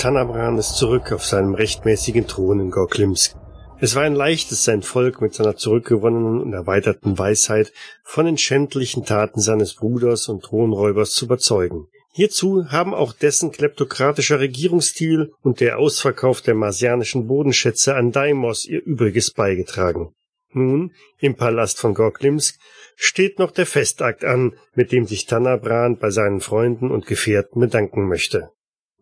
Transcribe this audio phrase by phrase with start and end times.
[0.00, 3.36] Tanabran ist zurück auf seinem rechtmäßigen Thron in Gorklimsk.
[3.80, 7.70] Es war ein leichtes, sein Volk mit seiner zurückgewonnenen und erweiterten Weisheit
[8.02, 11.88] von den schändlichen Taten seines Bruders und Thronräubers zu überzeugen.
[12.14, 18.82] Hierzu haben auch dessen kleptokratischer Regierungsstil und der Ausverkauf der marsianischen Bodenschätze an Daimos ihr
[18.82, 20.14] Übriges beigetragen.
[20.54, 22.58] Nun, im Palast von Gorklimsk,
[22.96, 28.08] steht noch der Festakt an, mit dem sich Tanabran bei seinen Freunden und Gefährten bedanken
[28.08, 28.48] möchte.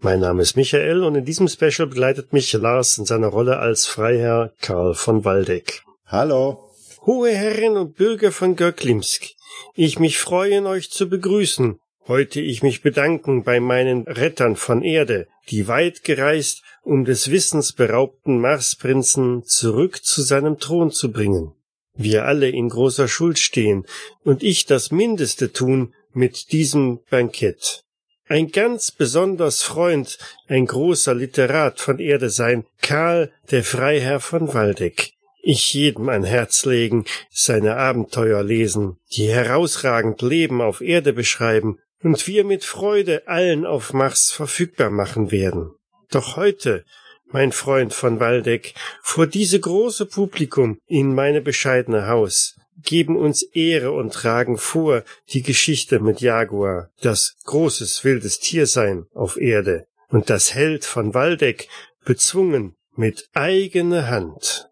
[0.00, 3.86] Mein Name ist Michael und in diesem Special begleitet mich Lars in seiner Rolle als
[3.86, 5.82] Freiherr Karl von Waldeck.
[6.06, 6.70] Hallo.
[7.04, 9.24] Hohe Herren und Bürger von Görklimsk,
[9.74, 11.80] ich mich freuen, euch zu begrüßen.
[12.06, 17.72] Heute ich mich bedanken bei meinen Rettern von Erde, die weit gereist, um des Wissens
[17.72, 21.54] beraubten Marsprinzen zurück zu seinem Thron zu bringen.
[21.94, 23.84] Wir alle in großer Schuld stehen
[24.22, 27.82] und ich das Mindeste tun mit diesem Bankett.
[28.28, 35.14] Ein ganz besonders Freund, ein großer Literat von Erde sein, Karl, der Freiherr von Waldeck.
[35.40, 42.26] Ich jedem ein Herz legen, seine Abenteuer lesen, die herausragend Leben auf Erde beschreiben und
[42.26, 45.70] wir mit Freude allen auf Mars verfügbar machen werden.
[46.10, 46.84] Doch heute,
[47.28, 53.92] mein Freund von Waldeck, vor diese große Publikum in meine bescheidene Haus, geben uns Ehre
[53.92, 60.30] und tragen vor die Geschichte mit Jaguar, das großes wildes Tier sein auf Erde und
[60.30, 61.68] das Held von Waldeck
[62.04, 64.70] bezwungen mit eigener Hand.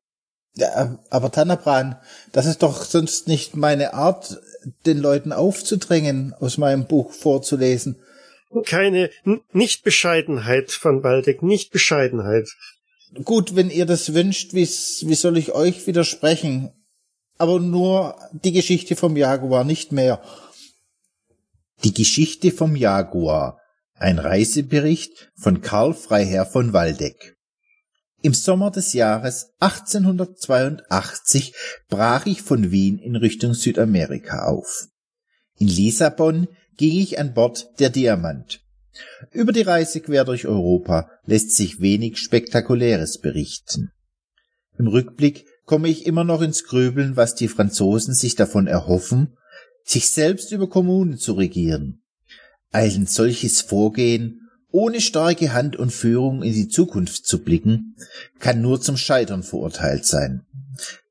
[0.55, 1.97] Ja, aber Tanabran,
[2.33, 4.41] das ist doch sonst nicht meine Art,
[4.87, 8.01] den Leuten aufzudrängen, aus meinem Buch vorzulesen.
[8.65, 9.11] Keine
[9.53, 12.49] Nichtbescheidenheit von Waldeck, Nichtbescheidenheit.
[13.23, 16.73] Gut, wenn ihr das wünscht, wie, wie soll ich euch widersprechen?
[17.39, 20.23] Aber nur die Geschichte vom Jaguar, nicht mehr.
[21.85, 23.61] Die Geschichte vom Jaguar.
[23.95, 27.37] Ein Reisebericht von Karl Freiherr von Waldeck.
[28.23, 31.55] Im Sommer des Jahres 1882
[31.89, 34.89] brach ich von Wien in Richtung Südamerika auf.
[35.59, 38.61] In Lissabon ging ich an Bord der Diamant.
[39.31, 43.93] Über die Reise quer durch Europa lässt sich wenig Spektakuläres berichten.
[44.79, 49.37] Im Rückblick komme ich immer noch ins Grübeln, was die Franzosen sich davon erhoffen,
[49.85, 52.03] sich selbst über Kommunen zu regieren.
[52.73, 57.97] Ein solches Vorgehen, ohne starke Hand und Führung in die Zukunft zu blicken,
[58.39, 60.43] kann nur zum Scheitern verurteilt sein.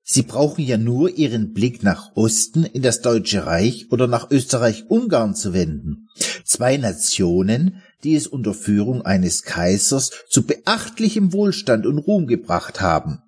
[0.03, 5.33] Sie brauchen ja nur ihren Blick nach Osten in das Deutsche Reich oder nach Österreich-Ungarn
[5.33, 6.09] zu wenden.
[6.43, 13.23] Zwei Nationen, die es unter Führung eines Kaisers zu beachtlichem Wohlstand und Ruhm gebracht haben.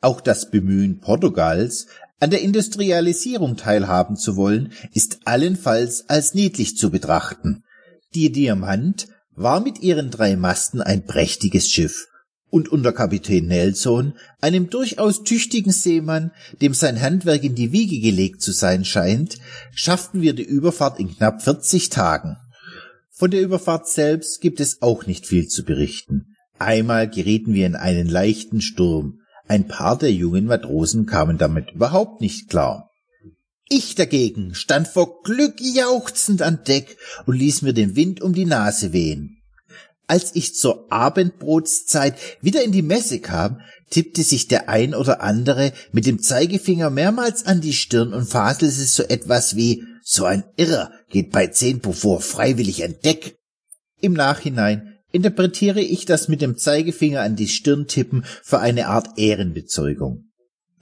[0.00, 1.86] Auch das Bemühen Portugals,
[2.20, 7.64] an der Industrialisierung teilhaben zu wollen, ist allenfalls als niedlich zu betrachten.
[8.14, 12.06] Die Diamant war mit ihren drei Masten ein prächtiges Schiff,
[12.50, 18.40] und unter Kapitän Nelson, einem durchaus tüchtigen Seemann, dem sein Handwerk in die Wiege gelegt
[18.40, 19.38] zu sein scheint,
[19.72, 22.36] schafften wir die Überfahrt in knapp 40 Tagen.
[23.10, 26.34] Von der Überfahrt selbst gibt es auch nicht viel zu berichten.
[26.58, 32.20] Einmal gerieten wir in einen leichten Sturm, ein paar der jungen Matrosen kamen damit überhaupt
[32.20, 32.90] nicht klar.
[33.68, 38.46] Ich dagegen stand vor Glück jauchzend an Deck und ließ mir den Wind um die
[38.46, 39.42] Nase wehen.
[40.06, 43.60] Als ich zur Abendbrotszeit wieder in die Messe kam,
[43.90, 48.70] tippte sich der ein oder andere mit dem Zeigefinger mehrmals an die Stirn und faselte
[48.70, 53.36] so etwas wie so ein Irrer geht bei zehn vor freiwillig an Deck.
[54.00, 59.18] Im Nachhinein interpretiere ich das mit dem Zeigefinger an die Stirn tippen für eine Art
[59.18, 60.24] Ehrenbezeugung.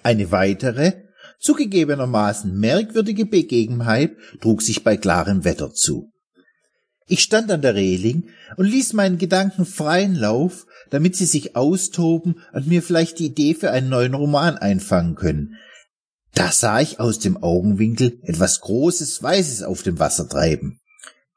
[0.02, 0.92] Eine weitere,
[1.40, 6.12] zugegebenermaßen merkwürdige Begebenheit trug sich bei klarem Wetter zu.
[7.08, 12.40] Ich stand an der Reling und ließ meinen Gedanken freien Lauf, damit sie sich austoben
[12.52, 15.56] und mir vielleicht die Idee für einen neuen Roman einfangen können.
[16.34, 20.80] Da sah ich aus dem Augenwinkel etwas Großes Weißes auf dem Wasser treiben.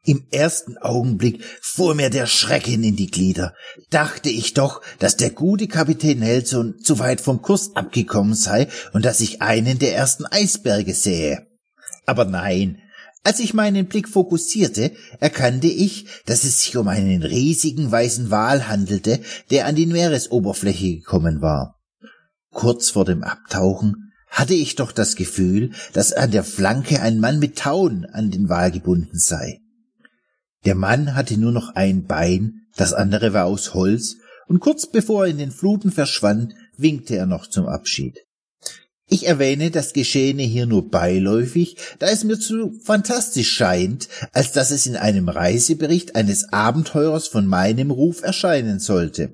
[0.10, 3.54] Im ersten Augenblick fuhr mir der Schrecken in die Glieder.
[3.92, 9.06] Dachte ich doch, dass der gute Kapitän Nelson zu weit vom Kurs abgekommen sei und
[9.06, 11.46] dass ich einen der ersten Eisberge sähe.
[12.08, 12.82] Aber nein,
[13.24, 18.68] als ich meinen Blick fokussierte, erkannte ich, dass es sich um einen riesigen weißen Wal
[18.68, 19.20] handelte,
[19.52, 21.80] der an die Meeresoberfläche gekommen war.
[22.52, 27.38] Kurz vor dem Abtauchen hatte ich doch das Gefühl, dass an der Flanke ein Mann
[27.38, 29.60] mit Tauen an den Wal gebunden sei.
[30.66, 34.18] Der Mann hatte nur noch ein Bein, das andere war aus Holz,
[34.48, 38.26] und kurz bevor er in den Fluten verschwand, winkte er noch zum Abschied.
[39.12, 44.70] Ich erwähne das Geschehene hier nur beiläufig, da es mir zu fantastisch scheint, als dass
[44.70, 49.34] es in einem Reisebericht eines Abenteurers von meinem Ruf erscheinen sollte.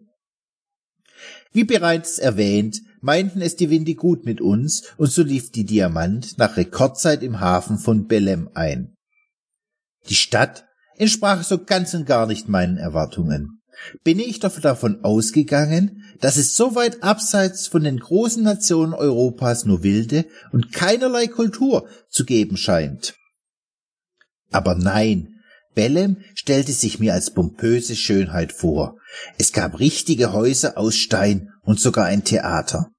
[1.51, 6.37] Wie bereits erwähnt, meinten es die Winde gut mit uns, und so lief die Diamant
[6.37, 8.95] nach Rekordzeit im Hafen von Belem ein.
[10.07, 10.65] Die Stadt
[10.97, 13.61] entsprach so ganz und gar nicht meinen Erwartungen
[14.03, 19.65] bin ich doch davon ausgegangen, dass es so weit abseits von den großen Nationen Europas
[19.65, 23.15] nur wilde und keinerlei Kultur zu geben scheint.
[24.51, 25.41] Aber nein,
[25.73, 28.97] Bellem stellte sich mir als pompöse Schönheit vor.
[29.37, 32.91] Es gab richtige Häuser aus Stein und sogar ein Theater.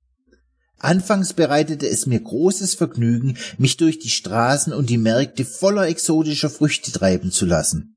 [0.78, 6.50] Anfangs bereitete es mir großes Vergnügen, mich durch die Straßen und die Märkte voller exotischer
[6.50, 7.96] Früchte treiben zu lassen.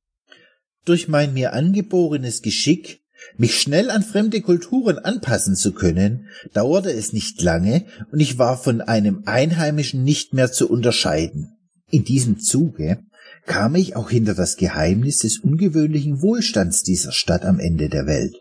[0.86, 3.02] Durch mein mir angeborenes Geschick,
[3.38, 8.58] mich schnell an fremde Kulturen anpassen zu können, dauerte es nicht lange und ich war
[8.58, 11.58] von einem Einheimischen nicht mehr zu unterscheiden.
[11.92, 13.00] In diesem Zuge
[13.46, 18.36] kam ich auch hinter das Geheimnis des ungewöhnlichen Wohlstands dieser Stadt am Ende der Welt.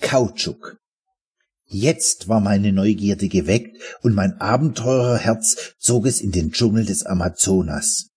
[0.00, 0.78] Kautschuk.
[1.70, 8.08] Jetzt war meine Neugierde geweckt und mein Abenteurerherz zog es in den Dschungel des Amazonas.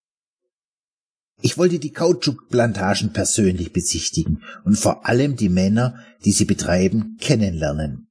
[1.41, 8.07] Ich wollte die Kautschukplantagen persönlich besichtigen und vor allem die Männer, die sie betreiben, kennenlernen.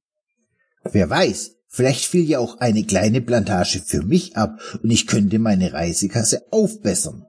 [0.83, 5.39] Wer weiß, vielleicht fiel ja auch eine kleine Plantage für mich ab und ich könnte
[5.39, 7.25] meine Reisekasse aufbessern.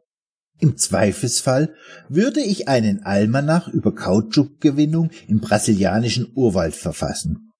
[0.59, 1.75] Im Zweifelsfall
[2.09, 7.52] würde ich einen Almanach über Kautschukgewinnung im brasilianischen Urwald verfassen.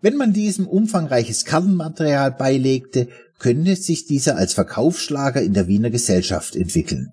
[0.00, 3.08] Wenn man diesem umfangreiches Kartenmaterial beilegte,
[3.38, 7.12] könnte sich dieser als Verkaufsschlager in der Wiener Gesellschaft entwickeln.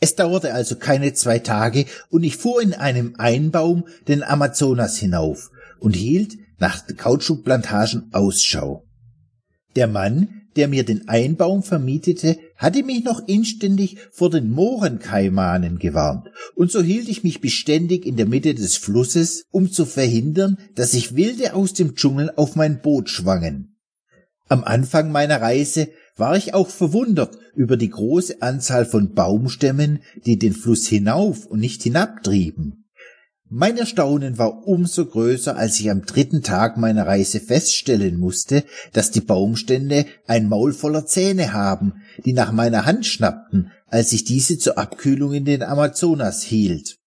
[0.00, 5.50] Es dauerte also keine zwei Tage und ich fuhr in einem Einbaum den Amazonas hinauf
[5.78, 8.84] und hielt nach Kautschukplantagen Ausschau.
[9.76, 16.28] Der Mann, der mir den Einbaum vermietete, hatte mich noch inständig vor den Mohrenkaimanen gewarnt,
[16.54, 20.92] und so hielt ich mich beständig in der Mitte des Flusses, um zu verhindern, dass
[20.92, 23.78] sich Wilde aus dem Dschungel auf mein Boot schwangen.
[24.48, 30.38] Am Anfang meiner Reise war ich auch verwundert über die große Anzahl von Baumstämmen, die
[30.38, 32.79] den Fluss hinauf und nicht hinabtrieben.
[33.52, 38.62] Mein Erstaunen war umso größer, als ich am dritten Tag meiner Reise feststellen musste,
[38.92, 41.94] dass die Baumstände ein Maul voller Zähne haben,
[42.24, 46.98] die nach meiner Hand schnappten, als ich diese zur Abkühlung in den Amazonas hielt.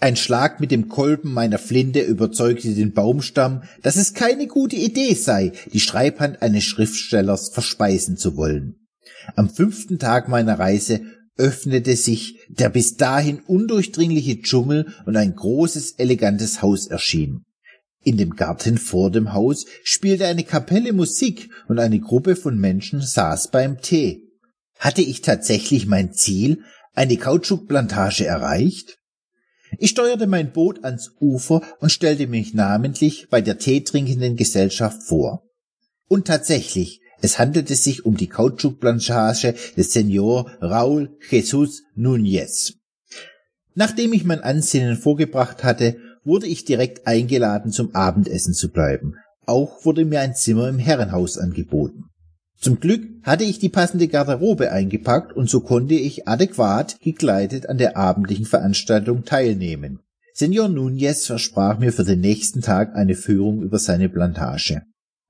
[0.00, 5.14] Ein Schlag mit dem Kolben meiner Flinte überzeugte den Baumstamm, dass es keine gute Idee
[5.14, 8.86] sei, die Schreibhand eines Schriftstellers verspeisen zu wollen.
[9.34, 11.00] Am fünften Tag meiner Reise
[11.36, 17.44] öffnete sich der bis dahin undurchdringliche Dschungel und ein großes, elegantes Haus erschien.
[18.02, 23.02] In dem Garten vor dem Haus spielte eine Kapelle Musik und eine Gruppe von Menschen
[23.02, 24.22] saß beim Tee.
[24.78, 26.62] Hatte ich tatsächlich mein Ziel,
[26.94, 28.98] eine Kautschukplantage erreicht?
[29.78, 35.44] Ich steuerte mein Boot ans Ufer und stellte mich namentlich bei der teetrinkenden Gesellschaft vor.
[36.08, 42.74] Und tatsächlich, es handelte sich um die Kautschukplantage des Senor Raúl Jesus Núñez.
[43.74, 49.14] Nachdem ich mein Ansinnen vorgebracht hatte, wurde ich direkt eingeladen, zum Abendessen zu bleiben.
[49.46, 52.04] Auch wurde mir ein Zimmer im Herrenhaus angeboten.
[52.60, 57.78] Zum Glück hatte ich die passende Garderobe eingepackt und so konnte ich adäquat gekleidet an
[57.78, 60.00] der abendlichen Veranstaltung teilnehmen.
[60.34, 64.82] Senor Núñez versprach mir für den nächsten Tag eine Führung über seine Plantage.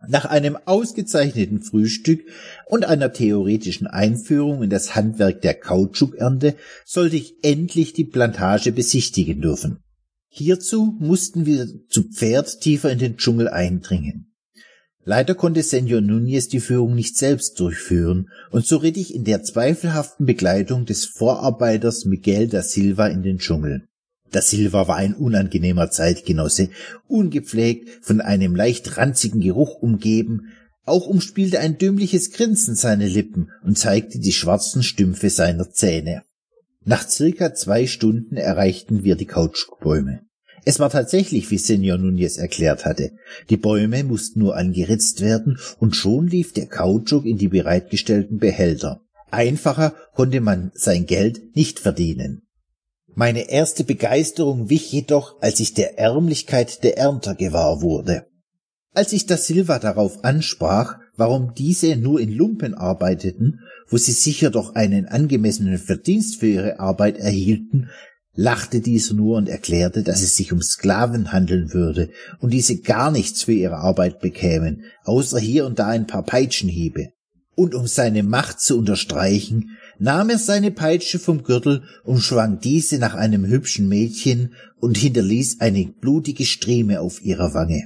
[0.09, 2.25] Nach einem ausgezeichneten Frühstück
[2.67, 9.43] und einer theoretischen Einführung in das Handwerk der Kautschukernte sollte ich endlich die Plantage besichtigen
[9.43, 9.81] dürfen.
[10.29, 14.33] Hierzu mussten wir zu Pferd tiefer in den Dschungel eindringen.
[15.05, 19.43] Leider konnte Senor Núñez die Führung nicht selbst durchführen, und so ritt ich in der
[19.43, 23.89] zweifelhaften Begleitung des Vorarbeiters Miguel da Silva in den Dschungel.
[24.33, 26.71] Da Silva war ein unangenehmer Zeitgenosse,
[27.09, 30.53] ungepflegt, von einem leicht ranzigen Geruch umgeben,
[30.85, 36.23] auch umspielte ein dümmliches Grinsen seine Lippen und zeigte die schwarzen Stümpfe seiner Zähne.
[36.85, 40.23] Nach circa zwei Stunden erreichten wir die Kautschukbäume.
[40.65, 43.13] Es war tatsächlich, wie Senor Núñez erklärt hatte.
[43.49, 49.01] Die Bäume mussten nur angeritzt werden und schon lief der Kautschuk in die bereitgestellten Behälter.
[49.31, 52.43] Einfacher konnte man sein Geld nicht verdienen.
[53.15, 58.27] Meine erste Begeisterung wich jedoch, als ich der Ärmlichkeit der Ernter gewahr wurde.
[58.93, 64.51] Als ich da Silva darauf ansprach, warum diese nur in Lumpen arbeiteten, wo sie sicher
[64.51, 67.91] doch einen angemessenen Verdienst für ihre Arbeit erhielten,
[68.35, 73.11] lachte dieser nur und erklärte, dass es sich um Sklaven handeln würde und diese gar
[73.11, 77.09] nichts für ihre Arbeit bekämen, außer hier und da ein paar Peitschenhiebe.
[77.55, 82.99] Und um seine Macht zu unterstreichen, nahm er seine Peitsche vom Gürtel und schwang diese
[82.99, 87.85] nach einem hübschen Mädchen und hinterließ eine blutige Strieme auf ihrer Wange.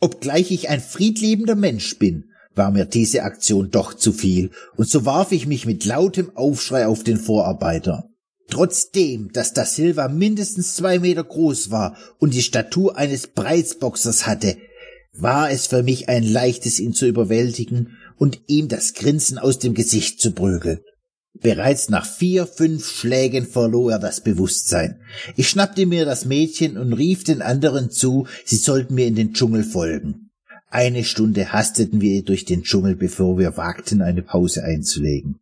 [0.00, 5.04] Obgleich ich ein friedliebender Mensch bin, war mir diese Aktion doch zu viel, und so
[5.04, 8.08] warf ich mich mit lautem Aufschrei auf den Vorarbeiter.
[8.48, 14.56] Trotzdem, dass da Silva mindestens zwei Meter groß war und die Statur eines Breitsboxers hatte,
[15.12, 19.74] war es für mich ein leichtes, ihn zu überwältigen und ihm das Grinsen aus dem
[19.74, 20.80] Gesicht zu prügeln.
[21.40, 25.00] Bereits nach vier, fünf Schlägen verlor er das Bewusstsein.
[25.36, 29.34] Ich schnappte mir das Mädchen und rief den anderen zu, sie sollten mir in den
[29.34, 30.30] Dschungel folgen.
[30.70, 35.40] Eine Stunde hasteten wir durch den Dschungel, bevor wir wagten, eine Pause einzulegen.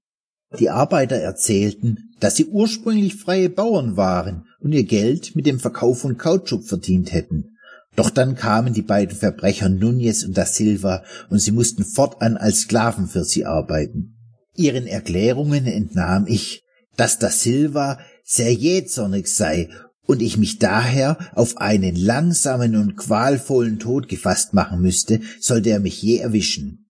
[0.58, 6.00] Die Arbeiter erzählten, dass sie ursprünglich freie Bauern waren und ihr Geld mit dem Verkauf
[6.00, 7.56] von Kautschuk verdient hätten.
[7.96, 12.61] Doch dann kamen die beiden Verbrecher Nunez und da Silva und sie mussten fortan als
[12.61, 14.12] Sklaven für sie arbeiten.
[14.54, 16.64] Ihren Erklärungen entnahm ich,
[16.97, 19.71] dass da Silva sehr jähzornig sei
[20.04, 25.80] und ich mich daher auf einen langsamen und qualvollen Tod gefasst machen müsste, sollte er
[25.80, 26.82] mich je erwischen.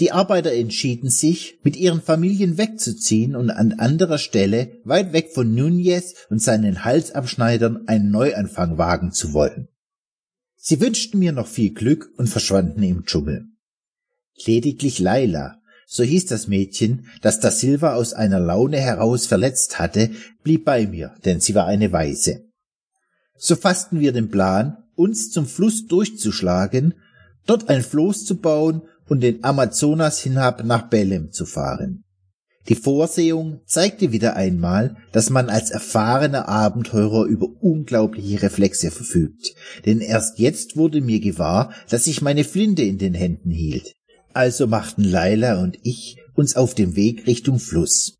[0.00, 5.54] Die Arbeiter entschieden sich, mit ihren Familien wegzuziehen und an anderer Stelle, weit weg von
[5.54, 9.68] Nunez und seinen Halsabschneidern, einen Neuanfang wagen zu wollen.
[10.56, 13.46] Sie wünschten mir noch viel Glück und verschwanden im Dschungel.
[14.44, 15.57] Lediglich Laila,
[15.90, 20.10] so hieß das Mädchen, das da Silva aus einer Laune heraus verletzt hatte,
[20.42, 22.44] blieb bei mir, denn sie war eine Weise.
[23.38, 26.92] So fassten wir den Plan, uns zum Fluss durchzuschlagen,
[27.46, 32.04] dort ein Floß zu bauen und den Amazonas hinab nach Belem zu fahren.
[32.68, 39.54] Die Vorsehung zeigte wieder einmal, dass man als erfahrener Abenteurer über unglaubliche Reflexe verfügt,
[39.86, 43.94] denn erst jetzt wurde mir gewahr, dass ich meine Flinte in den Händen hielt.
[44.38, 48.18] Also machten Laila und ich uns auf den Weg Richtung Fluss.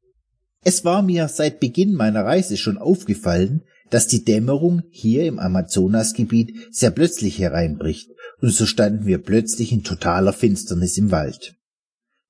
[0.64, 6.74] Es war mir seit Beginn meiner Reise schon aufgefallen, dass die Dämmerung hier im Amazonasgebiet
[6.74, 8.10] sehr plötzlich hereinbricht
[8.40, 11.54] und so standen wir plötzlich in totaler Finsternis im Wald.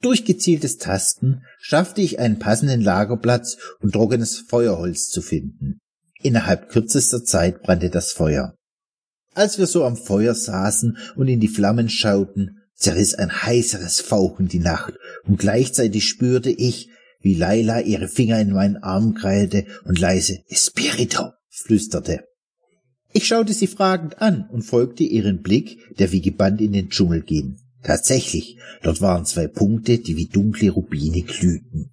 [0.02, 5.78] Durch gezieltes Tasten schaffte ich einen passenden Lagerplatz und trockenes Feuerholz zu finden.
[6.21, 8.54] Innerhalb kürzester Zeit brannte das Feuer.
[9.33, 14.49] Als wir so am Feuer saßen und in die Flammen schauten, zerriss ein heißeres Fauchen
[14.49, 14.94] die Nacht,
[15.25, 16.88] und gleichzeitig spürte ich,
[17.20, 22.25] wie Laila ihre Finger in meinen Arm krallte und leise Espirito flüsterte.
[23.12, 27.23] Ich schaute sie fragend an und folgte ihren Blick, der wie gebannt in den Dschungel
[27.23, 27.58] ging.
[27.82, 31.90] Tatsächlich, dort waren zwei Punkte, die wie dunkle Rubine glühten.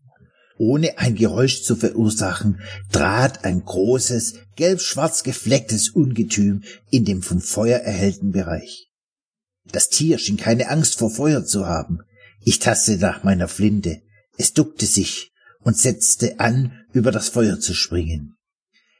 [0.57, 2.61] Ohne ein Geräusch zu verursachen,
[2.91, 8.89] trat ein großes, gelb-schwarz geflecktes Ungetüm in dem vom Feuer erhellten Bereich.
[9.72, 12.00] Das Tier schien keine Angst vor Feuer zu haben.
[12.43, 14.01] Ich tastete nach meiner Flinte.
[14.38, 15.31] Es duckte sich
[15.62, 18.36] und setzte an, über das Feuer zu springen.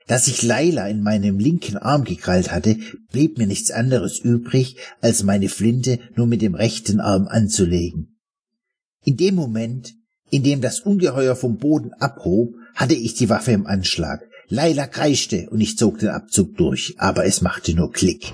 [0.07, 2.77] Da sich Laila in meinem linken Arm gekrallt hatte,
[3.12, 8.19] blieb mir nichts anderes übrig, als meine Flinte nur mit dem rechten Arm anzulegen.
[9.03, 9.93] In dem Moment,
[10.29, 14.22] in dem das Ungeheuer vom Boden abhob, hatte ich die Waffe im Anschlag.
[14.48, 18.34] Laila kreischte und ich zog den Abzug durch, aber es machte nur Klick.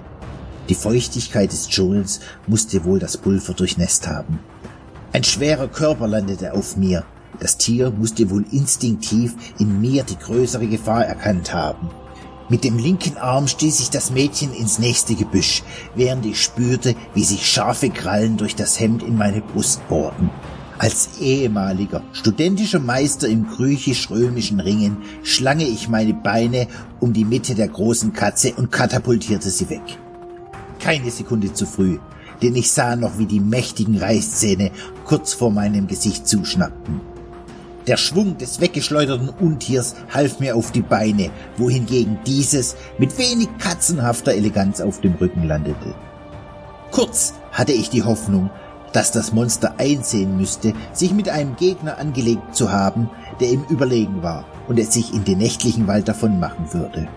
[0.71, 4.39] Die Feuchtigkeit des Dschungels musste wohl das Pulver durchnässt haben.
[5.11, 7.03] Ein schwerer Körper landete auf mir,
[7.41, 11.89] das Tier musste wohl instinktiv in mir die größere Gefahr erkannt haben.
[12.47, 15.61] Mit dem linken Arm stieß ich das Mädchen ins nächste Gebüsch,
[15.93, 20.29] während ich spürte, wie sich scharfe Krallen durch das Hemd in meine Brust bohrten.
[20.77, 26.69] Als ehemaliger studentischer Meister im griechisch-römischen Ringen schlange ich meine Beine
[27.01, 29.99] um die Mitte der großen Katze und katapultierte sie weg.
[30.81, 31.99] Keine Sekunde zu früh,
[32.41, 34.71] denn ich sah noch, wie die mächtigen Reißzähne
[35.05, 37.01] kurz vor meinem Gesicht zuschnappten.
[37.87, 44.33] Der Schwung des weggeschleuderten Untiers half mir auf die Beine, wohingegen dieses mit wenig katzenhafter
[44.33, 45.95] Eleganz auf dem Rücken landete.
[46.91, 48.49] Kurz hatte ich die Hoffnung,
[48.93, 53.09] dass das Monster einsehen müsste, sich mit einem Gegner angelegt zu haben,
[53.39, 57.07] der ihm überlegen war und es sich in den nächtlichen Wald davon machen würde.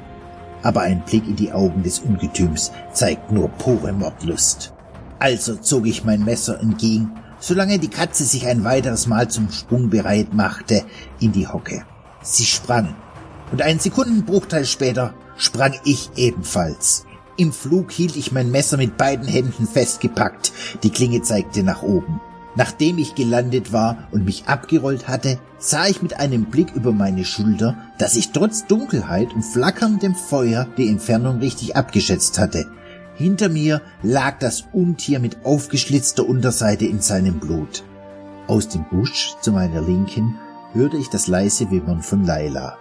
[0.64, 4.72] Aber ein Blick in die Augen des Ungetüms zeigt nur pure Mordlust.
[5.20, 7.12] Also zog ich mein Messer entgegen
[7.44, 10.82] solange die Katze sich ein weiteres Mal zum Sprung bereit machte,
[11.20, 11.84] in die Hocke.
[12.22, 12.94] Sie sprang,
[13.52, 17.04] und einen Sekundenbruchteil später sprang ich ebenfalls.
[17.36, 20.52] Im Flug hielt ich mein Messer mit beiden Händen festgepackt,
[20.82, 22.20] die Klinge zeigte nach oben.
[22.56, 27.24] Nachdem ich gelandet war und mich abgerollt hatte, sah ich mit einem Blick über meine
[27.24, 32.66] Schulter, dass ich trotz Dunkelheit und flackerndem Feuer die Entfernung richtig abgeschätzt hatte.
[33.16, 37.84] Hinter mir lag das Untier mit aufgeschlitzter Unterseite in seinem Blut.
[38.46, 40.36] Aus dem Busch zu meiner Linken
[40.72, 42.76] hörte ich das leise Wimmern von Laila.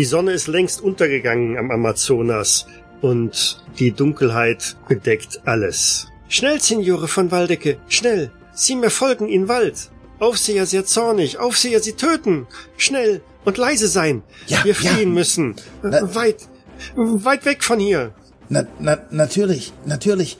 [0.00, 2.64] Die Sonne ist längst untergegangen am Amazonas
[3.02, 6.06] und die Dunkelheit bedeckt alles.
[6.26, 8.30] Schnell, Signore von Waldecke, schnell!
[8.54, 9.90] Sie mir folgen in Wald!
[10.18, 12.46] Aufseher sehr zornig, Aufseher sie töten!
[12.78, 14.22] Schnell und leise sein!
[14.46, 15.14] Ja, Wir fliehen ja.
[15.14, 15.56] müssen!
[15.82, 16.48] Na- weit,
[16.96, 18.14] weit weg von hier!
[18.48, 20.38] Na, na, natürlich, natürlich.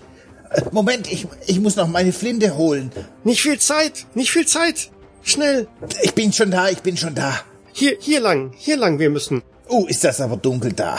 [0.73, 2.93] Moment, ich, ich muss noch meine Flinte holen.
[3.25, 4.91] Nicht viel Zeit, nicht viel Zeit!
[5.23, 5.69] Schnell!
[6.01, 7.39] Ich bin schon da, ich bin schon da.
[7.75, 9.43] Hier, hier lang, hier lang wir müssen.
[9.71, 10.99] Oh, ist das aber dunkel da.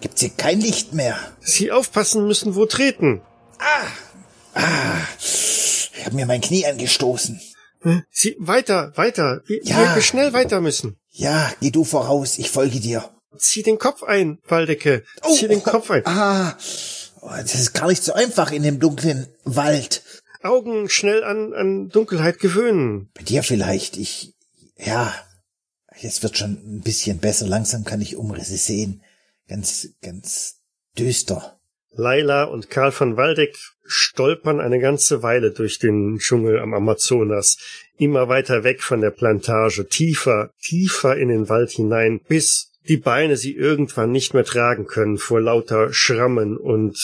[0.00, 1.18] Gibt's hier kein Licht mehr.
[1.40, 3.22] Sie aufpassen müssen, wo treten.
[5.18, 7.40] Ich habe mir mein Knie angestoßen.
[8.10, 9.42] Sie, weiter, weiter.
[9.46, 9.94] Wir, Ja.
[9.94, 10.96] wir schnell weiter müssen.
[11.10, 13.10] Ja, geh du voraus, ich folge dir.
[13.38, 15.04] Zieh den Kopf ein, Waldecke.
[15.34, 16.02] Zieh den Kopf ein.
[16.06, 16.56] Ah,
[17.20, 20.02] oh, das ist gar nicht so einfach in dem dunklen Wald.
[20.42, 23.10] Augen schnell an, an Dunkelheit gewöhnen.
[23.14, 23.96] Bei dir vielleicht.
[23.96, 24.34] Ich,
[24.78, 25.12] ja,
[25.98, 27.46] jetzt wird schon ein bisschen besser.
[27.46, 29.02] Langsam kann ich Umrisse sehen.
[29.48, 30.60] Ganz, ganz
[30.98, 31.58] düster.
[31.92, 37.56] Laila und Karl von Waldeck stolpern eine ganze Weile durch den Dschungel am Amazonas,
[37.96, 43.36] immer weiter weg von der Plantage, tiefer, tiefer in den Wald hinein, bis die Beine
[43.36, 46.98] sie irgendwann nicht mehr tragen können vor lauter Schrammen und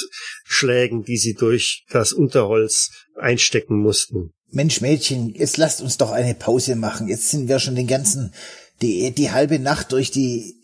[0.45, 4.33] Schlägen, die sie durch das Unterholz einstecken mussten.
[4.51, 7.09] Mensch, Mädchen, jetzt lasst uns doch eine Pause machen.
[7.09, 8.35] Jetzt sind wir schon den ganzen,
[8.83, 10.61] die, die halbe Nacht durch die,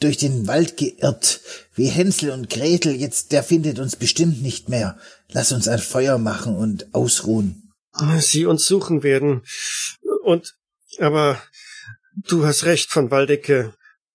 [0.00, 1.40] durch den Wald geirrt.
[1.74, 4.98] Wie Hänsel und Gretel, jetzt, der findet uns bestimmt nicht mehr.
[5.28, 7.72] Lass uns ein Feuer machen und ausruhen.
[8.18, 9.42] Sie uns suchen werden.
[10.22, 10.56] Und,
[10.98, 11.40] aber,
[12.14, 13.74] du hast recht von Waldecke.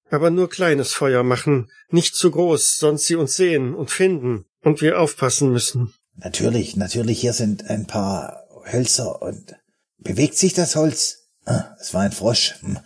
[0.10, 4.82] Aber nur kleines Feuer machen, nicht zu groß, sonst sie uns sehen und finden und
[4.82, 5.94] wir aufpassen müssen.
[6.16, 9.56] Natürlich, natürlich, hier sind ein paar Hölzer und
[9.98, 11.30] bewegt sich das Holz?
[11.46, 12.56] Ah, es war ein Frosch.
[12.62, 12.80] Hm,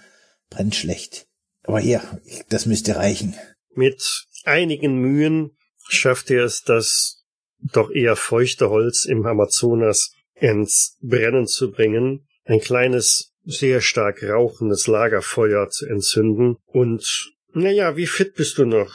[0.49, 1.27] brennt schlecht.
[1.63, 2.01] Aber hier,
[2.49, 3.35] das müsste reichen.
[3.75, 5.51] Mit einigen Mühen
[5.87, 7.23] schafft er es, das
[7.61, 14.87] doch eher feuchte Holz im Amazonas ins Brennen zu bringen, ein kleines, sehr stark rauchendes
[14.87, 18.93] Lagerfeuer zu entzünden und, naja, wie fit bist du noch?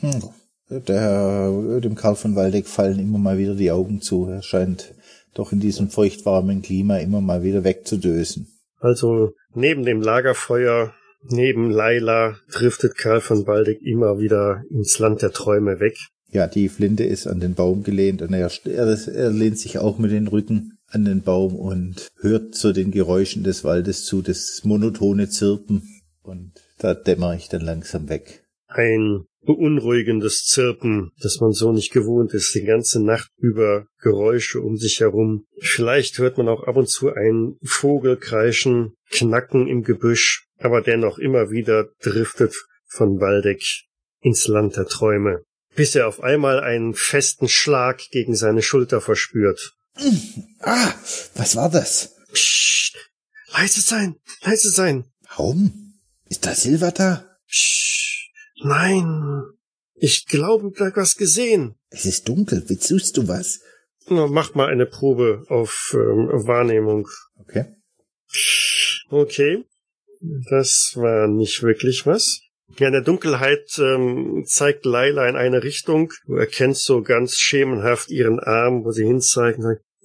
[0.00, 0.22] Hm.
[0.70, 4.26] Der, dem Karl von Waldeck fallen immer mal wieder die Augen zu.
[4.26, 4.94] Er scheint
[5.34, 8.48] doch in diesem feuchtwarmen Klima immer mal wieder wegzudösen.
[8.78, 15.32] Also neben dem Lagerfeuer, neben Laila, driftet Karl von Waldeck immer wieder ins Land der
[15.32, 15.96] Träume weg.
[16.30, 19.98] Ja, die Flinte ist an den Baum gelehnt und er, er, er lehnt sich auch
[19.98, 24.62] mit den Rücken an den Baum und hört zu den Geräuschen des Waldes zu, das
[24.64, 25.82] monotone Zirpen.
[26.22, 28.44] Und da dämmer ich dann langsam weg.
[28.66, 34.76] Ein beunruhigendes Zirpen, das man so nicht gewohnt ist, die ganze Nacht über Geräusche um
[34.76, 35.46] sich herum.
[35.60, 41.18] Vielleicht hört man auch ab und zu ein Vogel kreischen, knacken im Gebüsch, aber dennoch
[41.18, 42.54] immer wieder driftet
[42.86, 43.62] von Waldeck
[44.20, 45.42] ins Land der Träume,
[45.76, 49.74] bis er auf einmal einen festen Schlag gegen seine Schulter verspürt.
[50.60, 50.92] Ah,
[51.34, 52.16] was war das?
[52.32, 52.96] Psst,
[53.52, 55.04] leise sein, leise sein.
[55.28, 56.00] Warum?
[56.28, 57.24] Ist da Silva da?
[57.46, 58.03] Psst,
[58.62, 59.42] nein,
[59.94, 61.76] ich glaube, da was gesehen.
[61.90, 62.64] Es ist dunkel.
[62.68, 63.60] Wie suchst du was?
[64.08, 67.08] Na, mach mal eine Probe auf ähm, Wahrnehmung.
[67.38, 67.66] Okay.
[69.08, 69.64] Okay.
[70.50, 72.40] Das war nicht wirklich was.
[72.78, 76.12] Ja, in der Dunkelheit ähm, zeigt Laila in eine Richtung.
[76.26, 79.60] Du erkennst so ganz schemenhaft ihren Arm, wo sie hinzeigt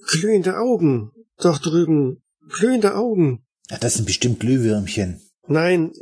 [0.06, 1.10] glühende Augen.
[1.38, 3.44] Doch drüben glühende Augen.
[3.70, 5.20] Ja, das sind bestimmt Glühwürmchen.
[5.46, 5.92] Nein,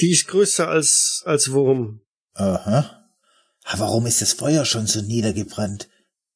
[0.00, 2.00] die ist größer als, als Wurm.
[2.34, 3.08] Aha.
[3.76, 5.88] Warum ist das Feuer schon so niedergebrannt?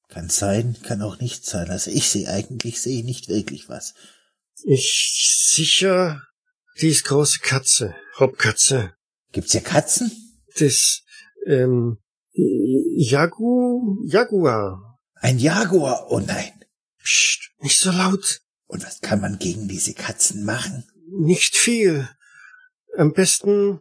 [0.09, 1.71] Kann sein, kann auch nicht sein.
[1.71, 3.95] Also ich sehe eigentlich, sehe nicht wirklich was.
[4.65, 6.23] Ich sicher,
[6.81, 8.95] die ist große Katze, Raubkatze.
[9.33, 10.11] Gibt's hier Katzen?
[10.59, 11.03] Das,
[11.47, 11.99] ähm,
[12.33, 14.99] Jagu, Jaguar.
[15.15, 16.07] Ein Jaguar?
[16.11, 16.53] Oh nein.
[17.03, 18.41] Psst, nicht so laut.
[18.67, 20.85] Und was kann man gegen diese Katzen machen?
[21.21, 22.09] Nicht viel.
[22.99, 23.79] Am besten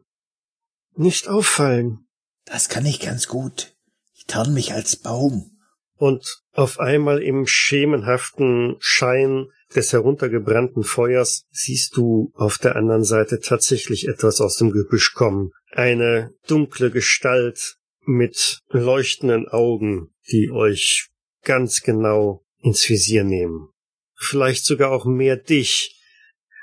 [0.94, 2.08] nicht auffallen.
[2.46, 3.76] Das kann ich ganz gut.
[4.14, 5.58] Ich tarn mich als Baum.
[5.96, 13.40] Und auf einmal im schemenhaften Schein des heruntergebrannten Feuers siehst du auf der anderen Seite
[13.40, 15.50] tatsächlich etwas aus dem Gebüsch kommen.
[15.72, 21.10] Eine dunkle Gestalt mit leuchtenden Augen, die euch
[21.44, 23.70] ganz genau ins Visier nehmen.
[24.14, 26.00] Vielleicht sogar auch mehr dich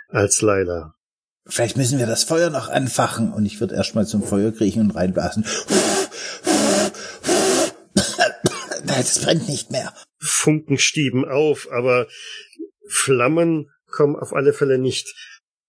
[0.06, 0.94] als Leila.
[1.46, 4.90] Vielleicht müssen wir das Feuer noch anfachen und ich würde erstmal zum Feuer kriechen und
[4.92, 5.44] reinblasen.
[8.84, 9.92] Nein, es brennt nicht mehr.
[10.18, 12.06] Funken stieben auf, aber
[12.88, 15.14] Flammen kommen auf alle Fälle nicht.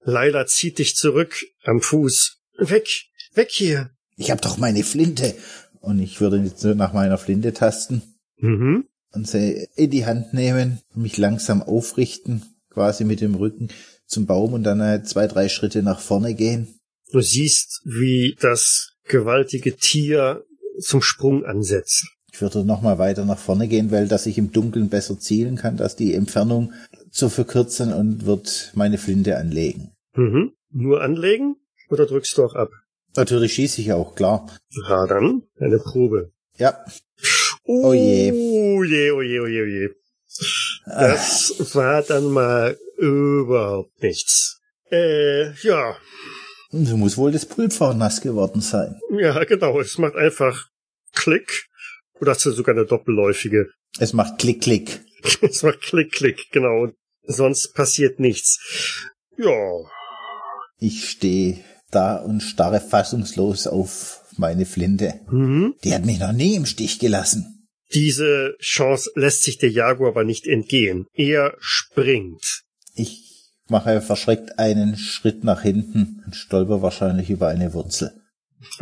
[0.04, 2.38] Leila zieht dich zurück am Fuß.
[2.58, 3.92] Weg, weg hier.
[4.18, 5.36] Ich hab doch meine Flinte.
[5.82, 8.02] Und ich würde jetzt nach meiner Flinte tasten
[8.38, 8.88] Mhm.
[9.14, 13.70] und sie in die Hand nehmen, mich langsam aufrichten, quasi mit dem Rücken
[14.08, 16.80] zum Baum und dann halt zwei, drei Schritte nach vorne gehen.
[17.12, 20.44] Du siehst, wie das gewaltige Tier
[20.80, 22.08] zum Sprung ansetzt.
[22.32, 25.56] Ich würde noch mal weiter nach vorne gehen, weil dass ich im Dunkeln besser zielen
[25.56, 26.74] kann, dass die Entfernung
[27.10, 29.92] zu verkürzen und wird meine Flinte anlegen.
[30.16, 30.52] Mhm.
[30.70, 31.56] Nur anlegen
[31.90, 32.72] oder drückst du auch ab?
[33.16, 34.50] Natürlich schieße ich auch, klar.
[34.90, 36.34] Ja, dann eine Probe.
[36.58, 36.84] Ja.
[37.64, 38.32] Oh je.
[38.34, 39.90] Oh je, oh je, oh je, oh je.
[40.86, 44.60] Das war dann mal überhaupt nichts.
[44.92, 45.98] Äh, ja.
[46.72, 49.00] So muss wohl das Pulver nass geworden sein.
[49.18, 49.80] Ja, genau.
[49.80, 50.68] Es macht einfach
[51.14, 51.66] Klick.
[52.20, 53.70] Oder hast du sogar eine doppelläufige?
[54.00, 55.02] Es macht Klick, Klick.
[55.42, 56.84] Es macht Klick, Klick, genau.
[56.84, 58.60] Und sonst passiert nichts.
[59.38, 59.80] Ja.
[60.78, 65.22] Ich stehe da und starre fassungslos auf meine Flinte.
[65.30, 65.76] Mhm.
[65.84, 67.68] Die hat mich noch nie im Stich gelassen.
[67.94, 71.06] Diese Chance lässt sich der Jaguar aber nicht entgehen.
[71.14, 72.64] Er springt.
[72.96, 78.12] Ich mache verschreckt einen Schritt nach hinten und stolper wahrscheinlich über eine Wurzel.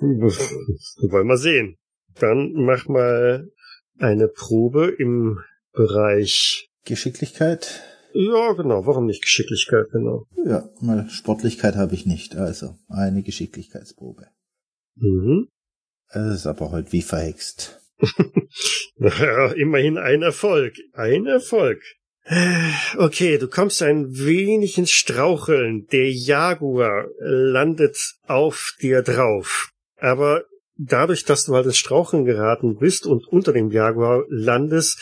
[0.00, 1.76] Wollen wir sehen.
[2.18, 3.48] Dann mach mal
[3.98, 5.38] eine Probe im
[5.72, 6.68] Bereich.
[6.84, 7.82] Geschicklichkeit?
[8.12, 8.86] Ja, genau.
[8.86, 9.86] Warum nicht Geschicklichkeit?
[9.92, 10.26] Genau.
[10.44, 12.36] Ja, mal Sportlichkeit habe ich nicht.
[12.36, 14.26] Also eine Geschicklichkeitsprobe.
[14.96, 15.48] Mhm.
[16.08, 17.80] Es ist aber heute wie verhext.
[19.02, 20.74] Ja, immerhin ein Erfolg.
[20.92, 21.80] Ein Erfolg.
[22.96, 25.86] Okay, du kommst ein wenig ins Straucheln.
[25.90, 29.70] Der Jaguar landet auf dir drauf.
[29.96, 30.44] Aber
[30.76, 34.98] dadurch, dass du halt ins Straucheln geraten bist und unter dem Jaguar landest,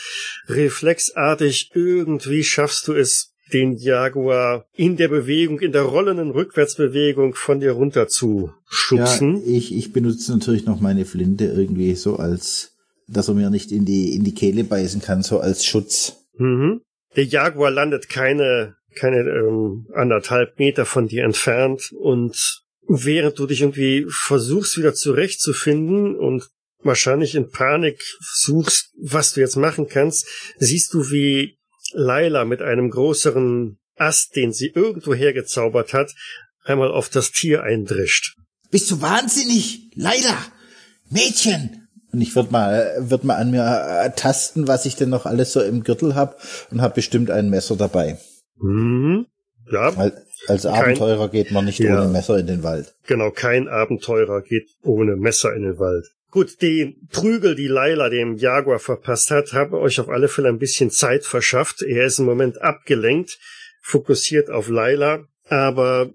[0.47, 7.59] reflexartig irgendwie schaffst du es, den Jaguar in der Bewegung, in der rollenden Rückwärtsbewegung von
[7.59, 9.41] dir runter zu schubsen.
[9.43, 12.73] Ja, ich, ich benutze natürlich noch meine Flinte irgendwie so als,
[13.07, 16.17] dass er mir nicht in die, in die Kehle beißen kann, so als Schutz.
[16.37, 16.81] Mhm.
[17.15, 23.61] Der Jaguar landet keine, keine ähm, anderthalb Meter von dir entfernt und während du dich
[23.61, 26.47] irgendwie versuchst wieder zurechtzufinden und
[26.81, 31.57] wahrscheinlich in Panik suchst, was du jetzt machen kannst, siehst du, wie
[31.93, 36.13] Laila mit einem größeren Ast, den sie irgendwo hergezaubert hat,
[36.63, 38.35] einmal auf das Tier eindrischt.
[38.71, 39.91] Bist du wahnsinnig?
[39.95, 40.37] Leider!
[41.09, 41.88] Mädchen!
[42.11, 43.63] Und ich würde mal, würd mal an mir
[44.03, 46.41] äh, tasten, was ich denn noch alles so im Gürtel hab
[46.71, 48.17] und hab bestimmt ein Messer dabei.
[48.59, 49.25] Mhm.
[49.71, 50.13] Ja, Weil
[50.47, 52.01] als Abenteurer geht man nicht Ja.
[52.01, 52.95] ohne Messer in den Wald.
[53.05, 56.05] Genau, kein Abenteurer geht ohne Messer in den Wald.
[56.31, 60.59] Gut, die Prügel, die Laila dem Jaguar verpasst hat, haben euch auf alle Fälle ein
[60.59, 61.81] bisschen Zeit verschafft.
[61.81, 63.39] Er ist im Moment abgelenkt,
[63.81, 66.09] fokussiert auf Laila, aber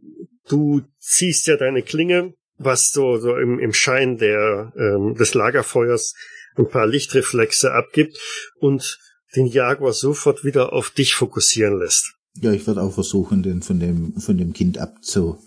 [0.49, 6.14] du ziehst ja deine Klinge, was so, so im, im Schein der, ähm, des Lagerfeuers
[6.57, 8.19] ein paar Lichtreflexe abgibt
[8.61, 8.99] und
[9.37, 12.14] den Jaguar sofort wieder auf dich fokussieren lässt.
[12.40, 15.38] Ja, ich würde auch versuchen, den von dem, von dem Kind abzu,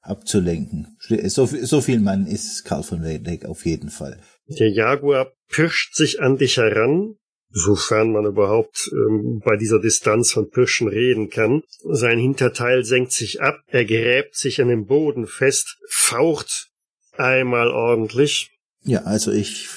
[0.00, 0.96] abzulenken.
[1.26, 4.20] So, viel- so viel Mann ist Karl von Weldeck auf jeden Fall.
[4.48, 7.14] Der Jaguar pirscht sich an dich heran,
[7.50, 11.62] sofern man überhaupt ähm, bei dieser Distanz von Pirschen reden kann.
[11.84, 16.68] Sein Hinterteil senkt sich ab, er gräbt sich an dem Boden fest, faucht
[17.16, 18.50] einmal ordentlich.
[18.84, 19.68] Ja, also ich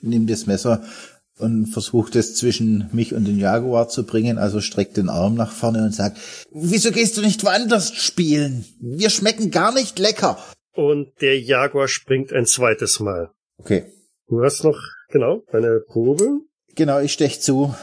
[0.00, 0.84] nehme das Messer
[1.38, 5.52] und versucht es zwischen mich und den Jaguar zu bringen, also streckt den Arm nach
[5.52, 6.18] vorne und sagt,
[6.52, 8.64] wieso gehst du nicht woanders spielen?
[8.80, 10.38] Wir schmecken gar nicht lecker.
[10.72, 13.30] Und der Jaguar springt ein zweites Mal.
[13.58, 13.84] Okay.
[14.28, 16.40] Du hast noch, genau, deine Probe.
[16.76, 17.74] Genau, ich stech zu.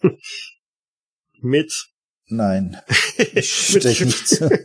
[1.40, 1.72] Mit.
[2.26, 2.76] Nein.
[3.34, 4.50] Ich stech nicht zu.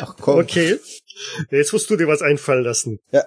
[0.00, 0.38] Ach komm.
[0.38, 0.78] Okay.
[1.50, 3.00] Jetzt musst du dir was einfallen lassen.
[3.10, 3.24] Ja.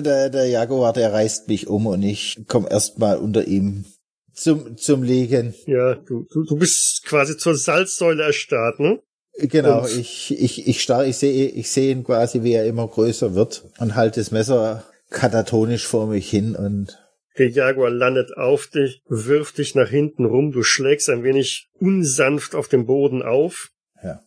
[0.00, 3.84] Der, der Jaguar, der reißt mich um und ich komme erstmal unter ihm
[4.32, 5.54] zum, zum Liegen.
[5.66, 9.02] Ja, du, du, du bist quasi zur Salzsäule erstarrt, ne?
[9.40, 12.88] Genau, und ich, ich, ich starr, ich sehe, ich sehe ihn quasi, wie er immer
[12.88, 16.98] größer wird und halte das Messer katatonisch vor mich hin und
[17.38, 22.54] der Jaguar landet auf dich, wirft dich nach hinten rum, du schlägst ein wenig unsanft
[22.54, 23.70] auf dem Boden auf.
[24.02, 24.22] Ja,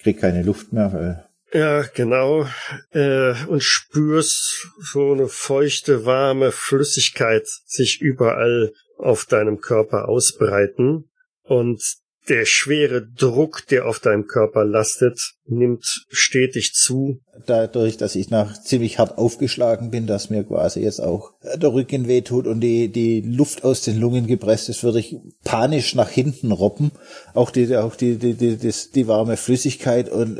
[0.00, 2.46] krieg keine Luft mehr, weil ja, genau.
[2.90, 11.08] Äh, und spürst so eine feuchte, warme Flüssigkeit sich überall auf deinem Körper ausbreiten.
[11.42, 11.82] Und
[12.28, 17.20] der schwere Druck, der auf deinem Körper lastet, nimmt stetig zu.
[17.46, 22.08] Dadurch, dass ich nach ziemlich hart aufgeschlagen bin, dass mir quasi jetzt auch der Rücken
[22.08, 26.52] wehtut und die, die Luft aus den Lungen gepresst ist, würde ich panisch nach hinten
[26.52, 26.92] robben.
[27.34, 30.38] Auch die, auch die, die, die, die, die warme Flüssigkeit und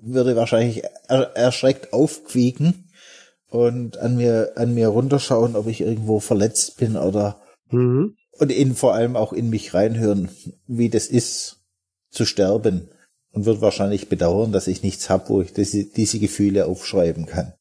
[0.00, 2.90] würde wahrscheinlich erschreckt aufquieken
[3.48, 8.74] und an mir, an mir runterschauen, ob ich irgendwo verletzt bin oder, mhm und in,
[8.74, 10.30] vor allem auch in mich reinhören,
[10.66, 11.60] wie das ist,
[12.10, 12.88] zu sterben.
[13.30, 17.54] Und wird wahrscheinlich bedauern, dass ich nichts habe, wo ich diese, diese Gefühle aufschreiben kann.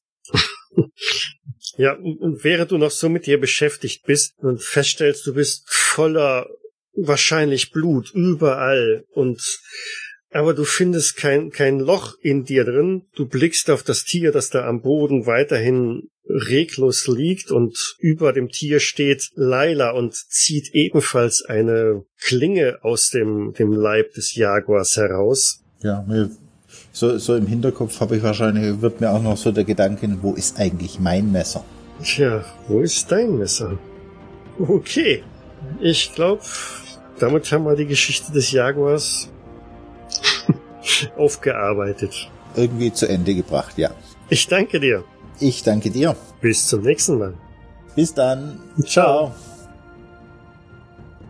[1.77, 6.47] ja, und während du noch so mit dir beschäftigt bist und feststellst, du bist voller
[6.93, 9.41] wahrscheinlich Blut überall und
[10.33, 13.03] aber du findest kein, kein Loch in dir drin.
[13.15, 18.49] Du blickst auf das Tier, das da am Boden weiterhin reglos liegt und über dem
[18.49, 25.63] Tier steht Laila und zieht ebenfalls eine Klinge aus dem, dem Leib des Jaguars heraus.
[25.81, 26.05] Ja,
[26.93, 30.33] so, so im Hinterkopf habe ich wahrscheinlich, wird mir auch noch so der Gedanke, wo
[30.33, 31.63] ist eigentlich mein Messer?
[32.03, 33.77] Tja, wo ist dein Messer?
[34.59, 35.23] Okay,
[35.79, 36.41] ich glaube,
[37.19, 39.29] damit haben wir die Geschichte des Jaguars
[41.17, 42.29] aufgearbeitet.
[42.55, 43.91] Irgendwie zu Ende gebracht, ja.
[44.29, 45.03] Ich danke dir.
[45.41, 46.15] Ich danke dir.
[46.39, 47.33] Bis zum nächsten Mal.
[47.95, 48.59] Bis dann.
[48.85, 49.33] Ciao.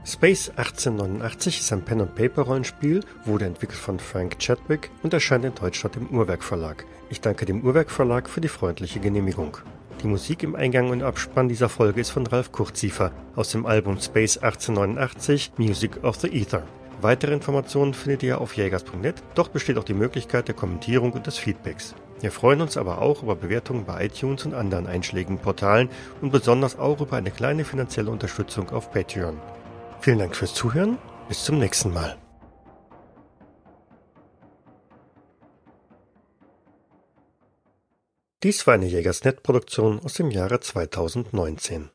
[0.03, 6.09] Space 1889 ist ein Pen-and-Paper-Rollenspiel, wurde entwickelt von Frank Chadwick und erscheint in Deutschland im
[6.09, 6.85] Uhrwerk Verlag.
[7.09, 9.59] Ich danke dem Uhrwerk Verlag für die freundliche Genehmigung.
[10.03, 13.97] Die Musik im Eingang und Abspann dieser Folge ist von Ralf Kurziefer aus dem Album
[14.01, 16.63] Space 1889 Music of the Ether.
[17.01, 19.23] Weitere Informationen findet ihr auf jägers.net.
[19.35, 21.95] Dort besteht auch die Möglichkeit der Kommentierung und des Feedbacks.
[22.21, 25.89] Wir freuen uns aber auch über Bewertungen bei iTunes und anderen einschlägigen Portalen
[26.21, 29.39] und besonders auch über eine kleine finanzielle Unterstützung auf Patreon.
[30.01, 30.99] Vielen Dank fürs Zuhören.
[31.27, 32.17] Bis zum nächsten Mal.
[38.43, 41.89] Dies war eine Jägersnet-Produktion aus dem Jahre 2019.